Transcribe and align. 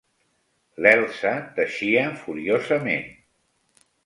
L'Elsa 0.85 1.33
teixia 1.59 2.07
furiosament. 2.23 3.07